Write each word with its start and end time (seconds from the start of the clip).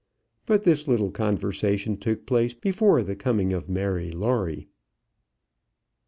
But 0.47 0.63
this 0.63 0.87
little 0.87 1.11
conversation 1.11 1.95
took 1.95 2.25
place 2.25 2.55
before 2.55 3.03
the 3.03 3.15
coming 3.15 3.53
of 3.53 3.69
Mary 3.69 4.09
Lawrie. 4.09 4.65